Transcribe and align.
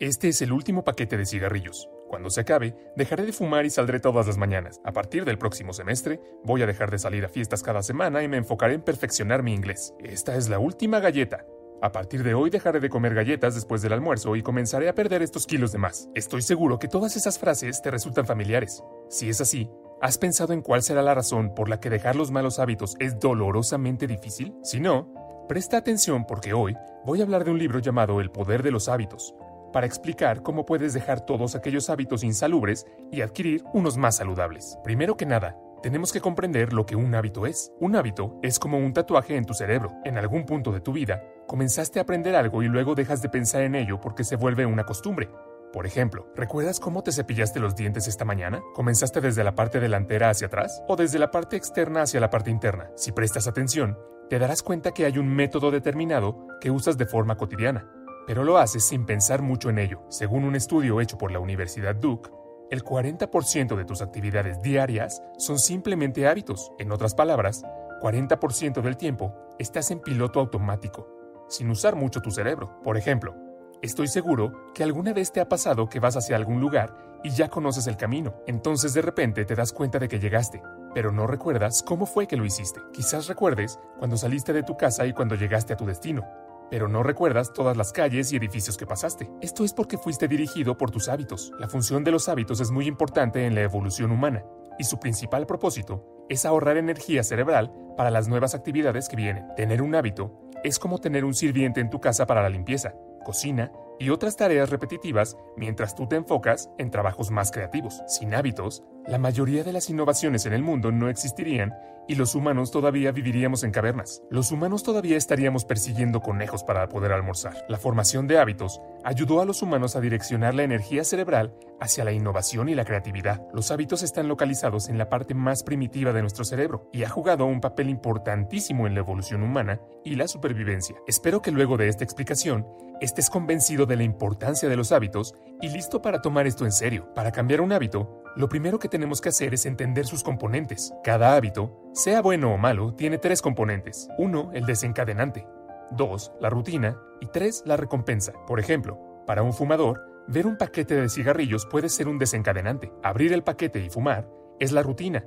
Este 0.00 0.28
es 0.28 0.42
el 0.42 0.50
último 0.50 0.82
paquete 0.82 1.16
de 1.16 1.24
cigarrillos. 1.24 1.88
Cuando 2.08 2.28
se 2.28 2.40
acabe, 2.40 2.74
dejaré 2.96 3.24
de 3.26 3.32
fumar 3.32 3.64
y 3.64 3.70
saldré 3.70 4.00
todas 4.00 4.26
las 4.26 4.36
mañanas. 4.36 4.80
A 4.84 4.92
partir 4.92 5.24
del 5.24 5.38
próximo 5.38 5.72
semestre, 5.72 6.20
voy 6.42 6.62
a 6.62 6.66
dejar 6.66 6.90
de 6.90 6.98
salir 6.98 7.24
a 7.24 7.28
fiestas 7.28 7.62
cada 7.62 7.80
semana 7.80 8.24
y 8.24 8.28
me 8.28 8.36
enfocaré 8.36 8.74
en 8.74 8.82
perfeccionar 8.82 9.44
mi 9.44 9.54
inglés. 9.54 9.94
Esta 10.00 10.34
es 10.34 10.48
la 10.48 10.58
última 10.58 10.98
galleta. 10.98 11.46
A 11.80 11.92
partir 11.92 12.24
de 12.24 12.34
hoy 12.34 12.50
dejaré 12.50 12.80
de 12.80 12.88
comer 12.88 13.14
galletas 13.14 13.54
después 13.54 13.82
del 13.82 13.92
almuerzo 13.92 14.34
y 14.34 14.42
comenzaré 14.42 14.88
a 14.88 14.96
perder 14.96 15.22
estos 15.22 15.46
kilos 15.46 15.70
de 15.70 15.78
más. 15.78 16.08
Estoy 16.16 16.42
seguro 16.42 16.80
que 16.80 16.88
todas 16.88 17.14
esas 17.14 17.38
frases 17.38 17.80
te 17.80 17.92
resultan 17.92 18.26
familiares. 18.26 18.82
Si 19.08 19.28
es 19.28 19.40
así, 19.40 19.70
¿has 20.00 20.18
pensado 20.18 20.52
en 20.54 20.62
cuál 20.62 20.82
será 20.82 21.02
la 21.02 21.14
razón 21.14 21.54
por 21.54 21.68
la 21.68 21.78
que 21.78 21.90
dejar 21.90 22.16
los 22.16 22.32
malos 22.32 22.58
hábitos 22.58 22.96
es 22.98 23.20
dolorosamente 23.20 24.08
difícil? 24.08 24.54
Si 24.64 24.80
no, 24.80 25.46
presta 25.48 25.76
atención 25.76 26.24
porque 26.26 26.52
hoy 26.52 26.74
voy 27.04 27.20
a 27.20 27.24
hablar 27.24 27.44
de 27.44 27.52
un 27.52 27.58
libro 27.58 27.78
llamado 27.78 28.20
El 28.20 28.30
poder 28.30 28.62
de 28.62 28.70
los 28.70 28.88
hábitos, 28.88 29.34
para 29.74 29.88
explicar 29.88 30.44
cómo 30.44 30.64
puedes 30.64 30.94
dejar 30.94 31.26
todos 31.26 31.56
aquellos 31.56 31.90
hábitos 31.90 32.22
insalubres 32.22 32.86
y 33.10 33.22
adquirir 33.22 33.64
unos 33.72 33.96
más 33.96 34.16
saludables. 34.16 34.78
Primero 34.84 35.16
que 35.16 35.26
nada, 35.26 35.56
tenemos 35.82 36.12
que 36.12 36.20
comprender 36.20 36.72
lo 36.72 36.86
que 36.86 36.94
un 36.94 37.12
hábito 37.16 37.44
es. 37.44 37.72
Un 37.80 37.96
hábito 37.96 38.38
es 38.40 38.60
como 38.60 38.78
un 38.78 38.92
tatuaje 38.92 39.36
en 39.36 39.44
tu 39.44 39.52
cerebro. 39.52 39.90
En 40.04 40.16
algún 40.16 40.46
punto 40.46 40.70
de 40.70 40.80
tu 40.80 40.92
vida, 40.92 41.24
comenzaste 41.48 41.98
a 41.98 42.02
aprender 42.02 42.36
algo 42.36 42.62
y 42.62 42.68
luego 42.68 42.94
dejas 42.94 43.20
de 43.20 43.28
pensar 43.28 43.62
en 43.62 43.74
ello 43.74 44.00
porque 44.00 44.22
se 44.22 44.36
vuelve 44.36 44.64
una 44.64 44.84
costumbre. 44.84 45.28
Por 45.72 45.86
ejemplo, 45.86 46.30
¿recuerdas 46.36 46.78
cómo 46.78 47.02
te 47.02 47.10
cepillaste 47.10 47.58
los 47.58 47.74
dientes 47.74 48.06
esta 48.06 48.24
mañana? 48.24 48.62
¿Comenzaste 48.74 49.20
desde 49.20 49.42
la 49.42 49.56
parte 49.56 49.80
delantera 49.80 50.30
hacia 50.30 50.46
atrás 50.46 50.84
o 50.86 50.94
desde 50.94 51.18
la 51.18 51.32
parte 51.32 51.56
externa 51.56 52.02
hacia 52.02 52.20
la 52.20 52.30
parte 52.30 52.52
interna? 52.52 52.92
Si 52.94 53.10
prestas 53.10 53.48
atención, 53.48 53.98
te 54.30 54.38
darás 54.38 54.62
cuenta 54.62 54.92
que 54.92 55.04
hay 55.04 55.18
un 55.18 55.34
método 55.34 55.72
determinado 55.72 56.46
que 56.60 56.70
usas 56.70 56.96
de 56.96 57.06
forma 57.06 57.36
cotidiana, 57.36 57.90
pero 58.26 58.44
lo 58.44 58.58
haces 58.58 58.84
sin 58.84 59.06
pensar 59.06 59.42
mucho 59.42 59.70
en 59.70 59.78
ello. 59.78 60.02
Según 60.08 60.44
un 60.44 60.56
estudio 60.56 61.00
hecho 61.00 61.18
por 61.18 61.30
la 61.30 61.40
Universidad 61.40 61.94
Duke, 61.94 62.30
el 62.70 62.82
40% 62.82 63.76
de 63.76 63.84
tus 63.84 64.02
actividades 64.02 64.60
diarias 64.62 65.22
son 65.38 65.58
simplemente 65.58 66.26
hábitos. 66.26 66.72
En 66.78 66.92
otras 66.92 67.14
palabras, 67.14 67.64
40% 68.00 68.80
del 68.80 68.96
tiempo 68.96 69.34
estás 69.58 69.90
en 69.90 70.00
piloto 70.00 70.40
automático, 70.40 71.08
sin 71.48 71.70
usar 71.70 71.94
mucho 71.94 72.20
tu 72.20 72.30
cerebro. 72.30 72.80
Por 72.82 72.96
ejemplo, 72.96 73.34
estoy 73.82 74.08
seguro 74.08 74.72
que 74.74 74.82
alguna 74.82 75.12
vez 75.12 75.30
te 75.30 75.40
ha 75.40 75.48
pasado 75.48 75.88
que 75.88 76.00
vas 76.00 76.16
hacia 76.16 76.36
algún 76.36 76.60
lugar 76.60 77.20
y 77.22 77.30
ya 77.30 77.48
conoces 77.48 77.86
el 77.86 77.96
camino. 77.96 78.34
Entonces 78.46 78.94
de 78.94 79.02
repente 79.02 79.44
te 79.44 79.54
das 79.54 79.72
cuenta 79.72 79.98
de 79.98 80.08
que 80.08 80.18
llegaste, 80.18 80.62
pero 80.94 81.12
no 81.12 81.26
recuerdas 81.26 81.82
cómo 81.82 82.06
fue 82.06 82.26
que 82.26 82.36
lo 82.36 82.44
hiciste. 82.44 82.80
Quizás 82.92 83.28
recuerdes 83.28 83.78
cuando 83.98 84.16
saliste 84.16 84.52
de 84.52 84.62
tu 84.62 84.76
casa 84.76 85.06
y 85.06 85.12
cuando 85.12 85.34
llegaste 85.34 85.72
a 85.72 85.76
tu 85.76 85.86
destino, 85.86 86.24
pero 86.70 86.88
no 86.88 87.02
recuerdas 87.02 87.52
todas 87.52 87.76
las 87.76 87.92
calles 87.92 88.32
y 88.32 88.36
edificios 88.36 88.76
que 88.76 88.86
pasaste. 88.86 89.30
Esto 89.40 89.64
es 89.64 89.72
porque 89.72 89.98
fuiste 89.98 90.28
dirigido 90.28 90.76
por 90.76 90.90
tus 90.90 91.08
hábitos. 91.08 91.52
La 91.58 91.68
función 91.68 92.04
de 92.04 92.10
los 92.10 92.28
hábitos 92.28 92.60
es 92.60 92.70
muy 92.70 92.86
importante 92.86 93.46
en 93.46 93.54
la 93.54 93.62
evolución 93.62 94.10
humana, 94.10 94.44
y 94.78 94.84
su 94.84 94.98
principal 94.98 95.46
propósito 95.46 96.26
es 96.28 96.44
ahorrar 96.44 96.76
energía 96.76 97.22
cerebral 97.22 97.72
para 97.96 98.10
las 98.10 98.28
nuevas 98.28 98.54
actividades 98.54 99.08
que 99.08 99.16
vienen. 99.16 99.46
Tener 99.56 99.82
un 99.82 99.94
hábito 99.94 100.40
es 100.64 100.78
como 100.78 100.98
tener 100.98 101.24
un 101.24 101.34
sirviente 101.34 101.80
en 101.80 101.90
tu 101.90 102.00
casa 102.00 102.26
para 102.26 102.42
la 102.42 102.48
limpieza, 102.48 102.94
cocina 103.24 103.70
y 103.98 104.10
otras 104.10 104.36
tareas 104.36 104.70
repetitivas 104.70 105.36
mientras 105.56 105.94
tú 105.94 106.06
te 106.06 106.16
enfocas 106.16 106.70
en 106.78 106.90
trabajos 106.90 107.30
más 107.30 107.50
creativos. 107.50 108.02
Sin 108.06 108.34
hábitos, 108.34 108.82
la 109.06 109.18
mayoría 109.18 109.64
de 109.64 109.72
las 109.72 109.90
innovaciones 109.90 110.46
en 110.46 110.52
el 110.52 110.62
mundo 110.62 110.92
no 110.92 111.08
existirían 111.08 111.72
y 112.06 112.16
los 112.16 112.34
humanos 112.34 112.70
todavía 112.70 113.12
viviríamos 113.12 113.64
en 113.64 113.70
cavernas. 113.70 114.22
Los 114.30 114.52
humanos 114.52 114.82
todavía 114.82 115.16
estaríamos 115.16 115.64
persiguiendo 115.64 116.20
conejos 116.20 116.62
para 116.62 116.88
poder 116.88 117.12
almorzar. 117.12 117.64
La 117.68 117.78
formación 117.78 118.26
de 118.26 118.38
hábitos 118.38 118.80
ayudó 119.04 119.40
a 119.40 119.44
los 119.44 119.62
humanos 119.62 119.96
a 119.96 120.00
direccionar 120.00 120.54
la 120.54 120.64
energía 120.64 121.04
cerebral 121.04 121.54
hacia 121.80 122.04
la 122.04 122.12
innovación 122.12 122.68
y 122.68 122.74
la 122.74 122.84
creatividad. 122.84 123.42
Los 123.52 123.70
hábitos 123.70 124.02
están 124.02 124.28
localizados 124.28 124.88
en 124.88 124.98
la 124.98 125.08
parte 125.08 125.34
más 125.34 125.62
primitiva 125.62 126.12
de 126.12 126.20
nuestro 126.20 126.44
cerebro 126.44 126.88
y 126.92 127.04
ha 127.04 127.08
jugado 127.08 127.46
un 127.46 127.60
papel 127.60 127.88
importantísimo 127.88 128.86
en 128.86 128.94
la 128.94 129.00
evolución 129.00 129.42
humana 129.42 129.80
y 130.04 130.16
la 130.16 130.28
supervivencia. 130.28 130.96
Espero 131.06 131.42
que 131.42 131.50
luego 131.50 131.76
de 131.76 131.88
esta 131.88 132.04
explicación 132.04 132.66
estés 133.00 133.30
convencido 133.30 133.86
de 133.86 133.96
la 133.96 134.02
importancia 134.02 134.68
de 134.68 134.76
los 134.76 134.92
hábitos 134.92 135.34
y 135.60 135.68
listo 135.68 136.00
para 136.00 136.22
tomar 136.22 136.46
esto 136.46 136.64
en 136.64 136.72
serio. 136.72 137.12
Para 137.14 137.32
cambiar 137.32 137.60
un 137.60 137.72
hábito, 137.72 138.22
lo 138.36 138.48
primero 138.48 138.78
que 138.78 138.88
tenemos 138.88 139.20
que 139.20 139.28
hacer 139.28 139.54
es 139.54 139.66
entender 139.66 140.06
sus 140.06 140.22
componentes. 140.22 140.92
Cada 141.02 141.36
hábito, 141.36 141.90
sea 141.92 142.22
bueno 142.22 142.52
o 142.52 142.58
malo, 142.58 142.94
tiene 142.94 143.18
tres 143.18 143.42
componentes. 143.42 144.08
Uno, 144.18 144.50
el 144.54 144.66
desencadenante. 144.66 145.46
Dos, 145.90 146.32
la 146.40 146.50
rutina. 146.50 146.98
Y 147.20 147.26
tres, 147.26 147.62
la 147.66 147.76
recompensa. 147.76 148.32
Por 148.46 148.58
ejemplo, 148.58 148.98
para 149.26 149.42
un 149.42 149.52
fumador, 149.52 150.13
ver 150.28 150.46
un 150.46 150.56
paquete 150.56 150.94
de 150.94 151.08
cigarrillos 151.08 151.66
puede 151.66 151.88
ser 151.88 152.08
un 152.08 152.18
desencadenante. 152.18 152.92
Abrir 153.02 153.32
el 153.32 153.42
paquete 153.42 153.84
y 153.84 153.90
fumar 153.90 154.28
es 154.58 154.72
la 154.72 154.82
rutina. 154.82 155.24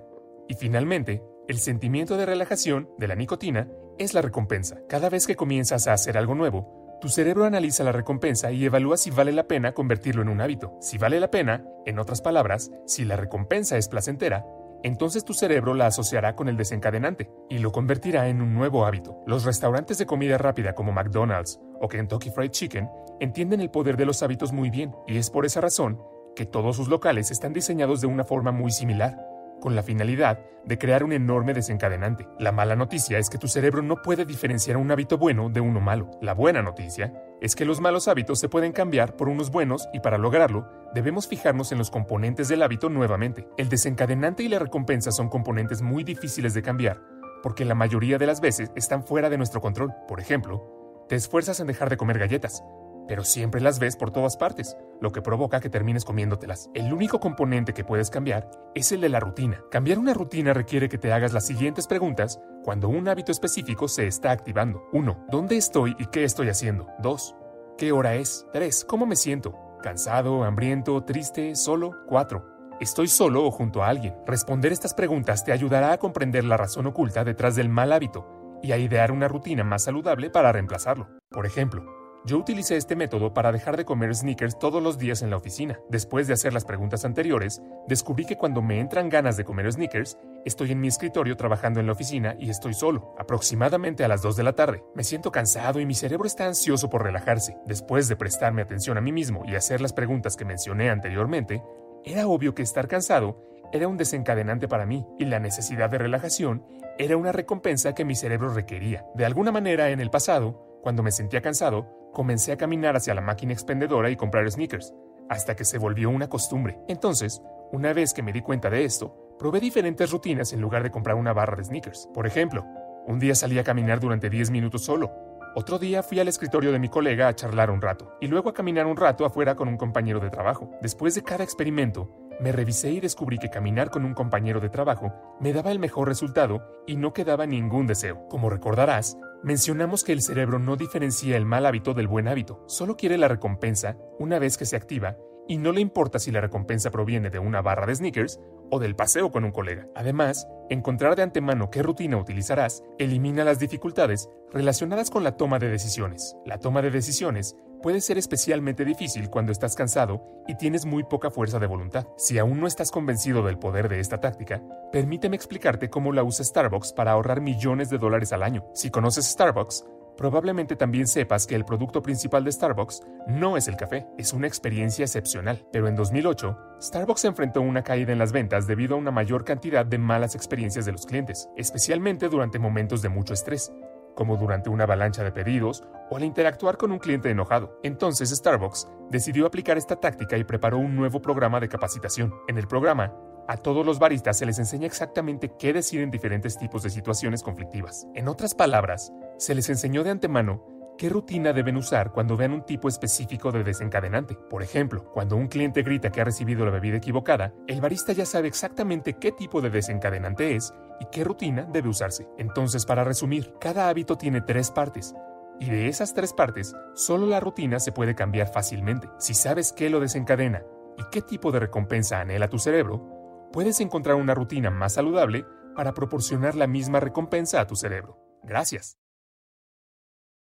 Y 0.47 0.55
finalmente, 0.55 1.23
el 1.47 1.59
sentimiento 1.59 2.17
de 2.17 2.25
relajación 2.25 2.89
de 2.97 3.07
la 3.07 3.15
nicotina 3.15 3.69
es 3.97 4.13
la 4.13 4.21
recompensa. 4.21 4.79
Cada 4.87 5.09
vez 5.09 5.27
que 5.27 5.35
comienzas 5.35 5.87
a 5.87 5.93
hacer 5.93 6.17
algo 6.17 6.35
nuevo, 6.35 6.99
tu 6.99 7.09
cerebro 7.09 7.45
analiza 7.45 7.83
la 7.83 7.91
recompensa 7.91 8.51
y 8.51 8.65
evalúa 8.65 8.97
si 8.97 9.11
vale 9.11 9.31
la 9.31 9.47
pena 9.47 9.73
convertirlo 9.73 10.23
en 10.23 10.29
un 10.29 10.41
hábito. 10.41 10.75
Si 10.81 10.97
vale 10.97 11.19
la 11.19 11.29
pena, 11.29 11.63
en 11.85 11.99
otras 11.99 12.21
palabras, 12.21 12.71
si 12.85 13.05
la 13.05 13.15
recompensa 13.15 13.77
es 13.77 13.87
placentera, 13.87 14.45
entonces 14.83 15.23
tu 15.23 15.33
cerebro 15.33 15.73
la 15.73 15.87
asociará 15.87 16.35
con 16.35 16.49
el 16.49 16.57
desencadenante 16.57 17.29
y 17.49 17.59
lo 17.59 17.71
convertirá 17.71 18.27
en 18.29 18.41
un 18.41 18.53
nuevo 18.53 18.85
hábito. 18.85 19.23
Los 19.25 19.43
restaurantes 19.43 19.97
de 19.97 20.05
comida 20.05 20.37
rápida 20.37 20.73
como 20.73 20.91
McDonald's 20.91 21.59
o 21.79 21.87
Kentucky 21.87 22.29
Fried 22.29 22.51
Chicken 22.51 22.89
entienden 23.19 23.61
el 23.61 23.71
poder 23.71 23.97
de 23.97 24.05
los 24.05 24.23
hábitos 24.23 24.51
muy 24.53 24.69
bien 24.69 24.95
y 25.07 25.17
es 25.17 25.29
por 25.29 25.45
esa 25.45 25.61
razón 25.61 26.01
que 26.35 26.45
todos 26.45 26.75
sus 26.75 26.87
locales 26.87 27.31
están 27.31 27.53
diseñados 27.53 28.01
de 28.01 28.07
una 28.07 28.23
forma 28.23 28.51
muy 28.51 28.71
similar 28.71 29.17
con 29.59 29.75
la 29.75 29.83
finalidad 29.83 30.39
de 30.65 30.77
crear 30.77 31.03
un 31.03 31.13
enorme 31.13 31.53
desencadenante. 31.53 32.27
La 32.39 32.51
mala 32.51 32.75
noticia 32.75 33.17
es 33.17 33.29
que 33.29 33.37
tu 33.37 33.47
cerebro 33.47 33.81
no 33.81 34.01
puede 34.03 34.25
diferenciar 34.25 34.77
un 34.77 34.91
hábito 34.91 35.17
bueno 35.17 35.49
de 35.49 35.61
uno 35.61 35.79
malo. 35.79 36.11
La 36.21 36.33
buena 36.33 36.61
noticia 36.61 37.13
es 37.41 37.55
que 37.55 37.65
los 37.65 37.79
malos 37.79 38.07
hábitos 38.07 38.39
se 38.39 38.49
pueden 38.49 38.71
cambiar 38.71 39.15
por 39.15 39.29
unos 39.29 39.49
buenos 39.49 39.87
y 39.93 39.99
para 39.99 40.17
lograrlo 40.17 40.67
debemos 40.93 41.27
fijarnos 41.27 41.71
en 41.71 41.77
los 41.77 41.89
componentes 41.89 42.47
del 42.49 42.63
hábito 42.63 42.89
nuevamente. 42.89 43.47
El 43.57 43.69
desencadenante 43.69 44.43
y 44.43 44.49
la 44.49 44.59
recompensa 44.59 45.11
son 45.11 45.29
componentes 45.29 45.81
muy 45.81 46.03
difíciles 46.03 46.53
de 46.53 46.61
cambiar 46.61 47.01
porque 47.41 47.65
la 47.65 47.75
mayoría 47.75 48.17
de 48.17 48.25
las 48.25 48.41
veces 48.41 48.71
están 48.75 49.03
fuera 49.03 49.29
de 49.29 49.37
nuestro 49.37 49.61
control. 49.61 49.93
Por 50.07 50.19
ejemplo, 50.19 50.76
te 51.07 51.15
esfuerzas 51.15 51.59
en 51.59 51.67
dejar 51.67 51.89
de 51.89 51.97
comer 51.97 52.19
galletas, 52.19 52.63
pero 53.07 53.23
siempre 53.23 53.61
las 53.61 53.79
ves 53.79 53.95
por 53.95 54.11
todas 54.11 54.35
partes, 54.35 54.75
lo 54.99 55.11
que 55.11 55.21
provoca 55.21 55.61
que 55.61 55.69
termines 55.69 56.03
comiéndotelas. 56.03 56.69
El 56.73 56.91
único 56.91 57.19
componente 57.19 57.73
que 57.73 57.85
puedes 57.85 58.09
cambiar 58.09 58.49
es 58.75 58.91
el 58.91 59.01
de 59.01 59.09
la 59.09 59.21
rutina. 59.21 59.63
Cambiar 59.71 59.99
una 59.99 60.13
rutina 60.13 60.53
requiere 60.53 60.89
que 60.89 60.97
te 60.97 61.13
hagas 61.13 61.31
las 61.31 61.45
siguientes 61.45 61.87
preguntas 61.87 62.41
cuando 62.63 62.89
un 62.89 63.07
hábito 63.07 63.31
específico 63.31 63.87
se 63.87 64.07
está 64.07 64.31
activando. 64.31 64.83
1. 64.91 65.27
¿Dónde 65.29 65.55
estoy 65.55 65.95
y 65.97 66.07
qué 66.07 66.25
estoy 66.25 66.49
haciendo? 66.49 66.87
2. 66.99 67.35
¿Qué 67.77 67.93
hora 67.93 68.15
es? 68.15 68.45
3. 68.51 68.83
¿Cómo 68.85 69.05
me 69.05 69.15
siento? 69.15 69.55
¿Cansado, 69.81 70.43
hambriento, 70.43 71.03
triste, 71.05 71.55
solo? 71.55 71.91
4. 72.07 72.57
¿Estoy 72.81 73.07
solo 73.07 73.45
o 73.45 73.51
junto 73.51 73.81
a 73.81 73.87
alguien? 73.87 74.15
Responder 74.25 74.73
estas 74.73 74.93
preguntas 74.93 75.45
te 75.45 75.53
ayudará 75.53 75.93
a 75.93 75.97
comprender 75.97 76.43
la 76.43 76.57
razón 76.57 76.87
oculta 76.87 77.23
detrás 77.23 77.55
del 77.55 77.69
mal 77.69 77.93
hábito 77.93 78.36
y 78.61 78.71
a 78.71 78.77
idear 78.77 79.11
una 79.11 79.27
rutina 79.27 79.63
más 79.63 79.83
saludable 79.83 80.29
para 80.29 80.51
reemplazarlo. 80.51 81.07
Por 81.29 81.45
ejemplo, 81.45 81.85
yo 82.27 82.37
utilicé 82.37 82.75
este 82.75 82.97
método 82.97 83.33
para 83.33 83.53
dejar 83.53 83.77
de 83.77 83.85
comer 83.85 84.13
sneakers 84.13 84.59
todos 84.59 84.83
los 84.83 84.97
días 84.97 85.21
en 85.21 85.29
la 85.29 85.37
oficina. 85.37 85.79
Después 85.89 86.27
de 86.27 86.33
hacer 86.33 86.51
las 86.53 86.65
preguntas 86.65 87.05
anteriores, 87.05 87.61
descubrí 87.87 88.25
que 88.25 88.35
cuando 88.35 88.61
me 88.61 88.81
entran 88.81 89.07
ganas 89.07 89.37
de 89.37 89.45
comer 89.45 89.71
sneakers, 89.71 90.17
estoy 90.43 90.73
en 90.73 90.81
mi 90.81 90.89
escritorio 90.89 91.37
trabajando 91.37 91.79
en 91.79 91.85
la 91.85 91.93
oficina 91.93 92.35
y 92.37 92.49
estoy 92.49 92.73
solo, 92.73 93.15
aproximadamente 93.17 94.03
a 94.03 94.09
las 94.09 94.21
2 94.21 94.35
de 94.35 94.43
la 94.43 94.53
tarde. 94.53 94.83
Me 94.93 95.05
siento 95.05 95.31
cansado 95.31 95.79
y 95.79 95.85
mi 95.85 95.93
cerebro 95.93 96.27
está 96.27 96.45
ansioso 96.45 96.89
por 96.89 97.03
relajarse. 97.03 97.55
Después 97.65 98.09
de 98.09 98.17
prestarme 98.17 98.61
atención 98.61 98.97
a 98.97 99.01
mí 99.01 99.13
mismo 99.13 99.43
y 99.45 99.55
hacer 99.55 99.79
las 99.79 99.93
preguntas 99.93 100.35
que 100.35 100.43
mencioné 100.43 100.89
anteriormente, 100.89 101.63
era 102.03 102.27
obvio 102.27 102.53
que 102.53 102.61
estar 102.61 102.89
cansado 102.89 103.41
era 103.71 103.87
un 103.87 103.97
desencadenante 103.97 104.67
para 104.67 104.85
mí 104.85 105.05
y 105.19 105.25
la 105.25 105.39
necesidad 105.39 105.89
de 105.89 105.97
relajación 105.97 106.65
era 106.97 107.17
una 107.17 107.31
recompensa 107.31 107.93
que 107.93 108.05
mi 108.05 108.15
cerebro 108.15 108.53
requería. 108.53 109.05
De 109.13 109.25
alguna 109.25 109.51
manera, 109.51 109.89
en 109.89 109.99
el 109.99 110.09
pasado, 110.09 110.79
cuando 110.81 111.03
me 111.03 111.11
sentía 111.11 111.41
cansado, 111.41 111.87
comencé 112.13 112.51
a 112.51 112.57
caminar 112.57 112.95
hacia 112.95 113.13
la 113.13 113.21
máquina 113.21 113.53
expendedora 113.53 114.09
y 114.09 114.15
comprar 114.15 114.49
sneakers, 114.49 114.93
hasta 115.29 115.55
que 115.55 115.65
se 115.65 115.77
volvió 115.77 116.09
una 116.09 116.29
costumbre. 116.29 116.79
Entonces, 116.87 117.41
una 117.71 117.93
vez 117.93 118.13
que 118.13 118.23
me 118.23 118.33
di 118.33 118.41
cuenta 118.41 118.69
de 118.69 118.85
esto, 118.85 119.35
probé 119.37 119.59
diferentes 119.59 120.09
rutinas 120.11 120.53
en 120.53 120.61
lugar 120.61 120.83
de 120.83 120.91
comprar 120.91 121.15
una 121.15 121.33
barra 121.33 121.57
de 121.57 121.65
sneakers. 121.65 122.09
Por 122.13 122.25
ejemplo, 122.25 122.65
un 123.05 123.19
día 123.19 123.35
salí 123.35 123.59
a 123.59 123.63
caminar 123.63 123.99
durante 123.99 124.29
10 124.29 124.49
minutos 124.51 124.85
solo. 124.85 125.11
Otro 125.55 125.79
día 125.79 126.03
fui 126.03 126.19
al 126.19 126.27
escritorio 126.27 126.71
de 126.71 126.79
mi 126.79 126.87
colega 126.87 127.27
a 127.27 127.35
charlar 127.35 127.71
un 127.71 127.81
rato 127.81 128.15
y 128.21 128.27
luego 128.27 128.49
a 128.49 128.53
caminar 128.53 128.85
un 128.85 128.97
rato 128.97 129.25
afuera 129.25 129.55
con 129.55 129.67
un 129.67 129.77
compañero 129.77 130.19
de 130.19 130.29
trabajo. 130.29 130.71
Después 130.81 131.15
de 131.15 131.23
cada 131.23 131.43
experimento, 131.43 132.09
me 132.39 132.51
revisé 132.51 132.91
y 132.91 132.99
descubrí 132.99 133.37
que 133.37 133.49
caminar 133.49 133.89
con 133.89 134.05
un 134.05 134.13
compañero 134.13 134.59
de 134.59 134.69
trabajo 134.69 135.13
me 135.39 135.53
daba 135.53 135.71
el 135.71 135.79
mejor 135.79 136.07
resultado 136.07 136.61
y 136.85 136.95
no 136.95 137.13
quedaba 137.13 137.45
ningún 137.45 137.87
deseo. 137.87 138.27
Como 138.29 138.49
recordarás, 138.49 139.17
Mencionamos 139.43 140.03
que 140.03 140.13
el 140.13 140.23
cerebro 140.23 140.57
no 140.57 140.75
diferencia 140.77 141.37
el 141.37 141.45
mal 141.45 141.67
hábito 141.67 141.93
del 141.93 142.07
buen 142.07 142.27
hábito, 142.27 142.63
solo 142.65 142.97
quiere 142.97 143.19
la 143.19 143.27
recompensa 143.27 143.95
una 144.17 144.39
vez 144.39 144.57
que 144.57 144.65
se 144.65 144.75
activa 144.75 145.15
y 145.47 145.57
no 145.57 145.71
le 145.71 145.79
importa 145.79 146.17
si 146.17 146.31
la 146.31 146.41
recompensa 146.41 146.89
proviene 146.89 147.29
de 147.29 147.37
una 147.37 147.61
barra 147.61 147.85
de 147.85 147.95
sneakers 147.95 148.39
o 148.71 148.79
del 148.79 148.95
paseo 148.95 149.31
con 149.31 149.45
un 149.45 149.51
colega. 149.51 149.87
Además, 149.95 150.47
encontrar 150.69 151.15
de 151.15 151.21
antemano 151.21 151.69
qué 151.69 151.83
rutina 151.83 152.17
utilizarás 152.17 152.83
elimina 152.97 153.45
las 153.45 153.59
dificultades 153.59 154.27
relacionadas 154.51 155.11
con 155.11 155.23
la 155.23 155.37
toma 155.37 155.59
de 155.59 155.69
decisiones. 155.69 156.35
La 156.45 156.57
toma 156.57 156.81
de 156.81 156.91
decisiones 156.91 157.55
puede 157.81 158.01
ser 158.01 158.17
especialmente 158.17 158.85
difícil 158.85 159.29
cuando 159.29 159.51
estás 159.51 159.75
cansado 159.75 160.23
y 160.47 160.55
tienes 160.55 160.85
muy 160.85 161.03
poca 161.03 161.29
fuerza 161.29 161.59
de 161.59 161.67
voluntad. 161.67 162.07
Si 162.17 162.37
aún 162.37 162.59
no 162.59 162.67
estás 162.67 162.91
convencido 162.91 163.43
del 163.43 163.59
poder 163.59 163.89
de 163.89 163.99
esta 163.99 164.19
táctica, 164.19 164.61
permíteme 164.91 165.35
explicarte 165.35 165.89
cómo 165.89 166.11
la 166.11 166.23
usa 166.23 166.45
Starbucks 166.45 166.93
para 166.93 167.11
ahorrar 167.11 167.41
millones 167.41 167.89
de 167.89 167.97
dólares 167.97 168.33
al 168.33 168.43
año. 168.43 168.65
Si 168.73 168.89
conoces 168.89 169.25
Starbucks, 169.25 169.85
probablemente 170.17 170.75
también 170.75 171.07
sepas 171.07 171.45
que 171.45 171.55
el 171.55 171.65
producto 171.65 172.01
principal 172.01 172.43
de 172.43 172.51
Starbucks 172.51 173.03
no 173.27 173.55
es 173.55 173.67
el 173.67 173.77
café, 173.77 174.07
es 174.17 174.33
una 174.33 174.47
experiencia 174.47 175.05
excepcional. 175.05 175.65
Pero 175.71 175.87
en 175.87 175.95
2008, 175.95 176.57
Starbucks 176.81 177.25
enfrentó 177.25 177.61
una 177.61 177.83
caída 177.83 178.11
en 178.11 178.19
las 178.19 178.31
ventas 178.31 178.67
debido 178.67 178.95
a 178.95 178.97
una 178.97 179.11
mayor 179.11 179.45
cantidad 179.45 179.85
de 179.85 179.97
malas 179.97 180.35
experiencias 180.35 180.85
de 180.85 180.91
los 180.91 181.05
clientes, 181.05 181.49
especialmente 181.55 182.29
durante 182.29 182.59
momentos 182.59 183.01
de 183.01 183.09
mucho 183.09 183.33
estrés 183.33 183.71
como 184.17 184.35
durante 184.35 184.69
una 184.69 184.85
avalancha 184.85 185.23
de 185.23 185.31
pedidos 185.31 185.83
o 186.09 186.17
al 186.17 186.23
interactuar 186.23 186.77
con 186.77 186.91
un 186.91 186.99
cliente 186.99 187.29
enojado. 187.29 187.79
Entonces 187.83 188.29
Starbucks 188.29 188.87
decidió 189.09 189.45
aplicar 189.45 189.77
esta 189.77 189.95
táctica 189.95 190.37
y 190.37 190.43
preparó 190.43 190.77
un 190.77 190.95
nuevo 190.95 191.21
programa 191.21 191.59
de 191.59 191.69
capacitación. 191.69 192.33
En 192.47 192.57
el 192.57 192.67
programa, 192.67 193.13
a 193.47 193.57
todos 193.57 193.85
los 193.85 193.97
baristas 193.97 194.37
se 194.37 194.45
les 194.45 194.59
enseña 194.59 194.87
exactamente 194.87 195.53
qué 195.57 195.71
decir 195.71 196.01
en 196.01 196.11
diferentes 196.11 196.57
tipos 196.57 196.83
de 196.83 196.89
situaciones 196.89 197.43
conflictivas. 197.43 198.07
En 198.13 198.27
otras 198.27 198.53
palabras, 198.53 199.13
se 199.37 199.55
les 199.55 199.69
enseñó 199.69 200.03
de 200.03 200.09
antemano 200.09 200.65
qué 200.97 201.09
rutina 201.09 201.53
deben 201.53 201.77
usar 201.77 202.11
cuando 202.11 202.35
vean 202.35 202.51
un 202.51 202.65
tipo 202.65 202.89
específico 202.89 203.51
de 203.51 203.63
desencadenante. 203.63 204.35
Por 204.49 204.63
ejemplo, 204.63 205.11
cuando 205.13 205.37
un 205.37 205.47
cliente 205.47 205.83
grita 205.83 206.11
que 206.11 206.19
ha 206.19 206.25
recibido 206.25 206.65
la 206.65 206.71
bebida 206.71 206.97
equivocada, 206.97 207.53
el 207.67 207.79
barista 207.79 208.11
ya 208.11 208.25
sabe 208.25 208.47
exactamente 208.47 209.13
qué 209.13 209.31
tipo 209.31 209.61
de 209.61 209.69
desencadenante 209.69 210.55
es 210.55 210.73
y 210.99 211.05
qué 211.05 211.23
rutina 211.23 211.63
debe 211.71 211.89
usarse. 211.89 212.27
Entonces, 212.37 212.85
para 212.85 213.03
resumir, 213.03 213.53
cada 213.61 213.87
hábito 213.87 214.17
tiene 214.17 214.41
tres 214.41 214.71
partes. 214.71 215.15
Y 215.59 215.69
de 215.69 215.87
esas 215.87 216.13
tres 216.13 216.33
partes, 216.33 216.75
solo 216.93 217.25
la 217.25 217.39
rutina 217.39 217.79
se 217.79 217.91
puede 217.91 218.15
cambiar 218.15 218.47
fácilmente. 218.47 219.09
Si 219.17 219.33
sabes 219.33 219.73
qué 219.73 219.89
lo 219.89 219.99
desencadena 219.99 220.63
y 220.97 221.03
qué 221.11 221.21
tipo 221.21 221.51
de 221.51 221.59
recompensa 221.59 222.19
anhela 222.19 222.49
tu 222.49 222.59
cerebro, 222.59 223.49
puedes 223.51 223.79
encontrar 223.79 224.15
una 224.15 224.35
rutina 224.35 224.69
más 224.69 224.93
saludable 224.93 225.45
para 225.75 225.93
proporcionar 225.93 226.55
la 226.55 226.67
misma 226.67 226.99
recompensa 226.99 227.61
a 227.61 227.67
tu 227.67 227.75
cerebro. 227.75 228.19
Gracias. 228.43 228.97